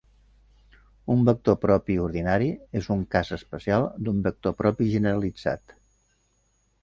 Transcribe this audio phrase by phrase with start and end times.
[1.15, 2.47] Un vector propi ordinari
[2.81, 5.77] és un cas especial d'un vector propi generalitzat.